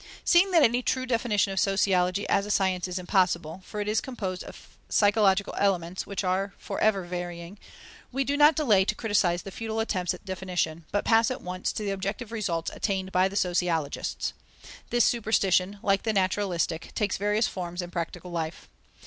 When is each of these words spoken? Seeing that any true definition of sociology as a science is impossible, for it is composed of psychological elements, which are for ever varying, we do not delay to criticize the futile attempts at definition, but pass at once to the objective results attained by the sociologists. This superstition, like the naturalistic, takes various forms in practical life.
Seeing 0.25 0.49
that 0.49 0.63
any 0.63 0.81
true 0.81 1.05
definition 1.05 1.53
of 1.53 1.59
sociology 1.59 2.27
as 2.27 2.47
a 2.47 2.49
science 2.49 2.87
is 2.87 2.97
impossible, 2.97 3.61
for 3.63 3.79
it 3.81 3.87
is 3.87 4.01
composed 4.01 4.43
of 4.43 4.69
psychological 4.89 5.53
elements, 5.59 6.07
which 6.07 6.23
are 6.23 6.55
for 6.57 6.81
ever 6.81 7.03
varying, 7.03 7.59
we 8.11 8.23
do 8.23 8.35
not 8.35 8.55
delay 8.55 8.83
to 8.83 8.95
criticize 8.95 9.43
the 9.43 9.51
futile 9.51 9.79
attempts 9.79 10.15
at 10.15 10.25
definition, 10.25 10.85
but 10.91 11.05
pass 11.05 11.29
at 11.29 11.43
once 11.43 11.71
to 11.73 11.83
the 11.83 11.91
objective 11.91 12.31
results 12.31 12.71
attained 12.73 13.11
by 13.11 13.27
the 13.27 13.35
sociologists. 13.35 14.33
This 14.89 15.05
superstition, 15.05 15.77
like 15.83 16.01
the 16.01 16.13
naturalistic, 16.13 16.93
takes 16.95 17.17
various 17.17 17.47
forms 17.47 17.79
in 17.79 17.91
practical 17.91 18.31
life. 18.31 18.69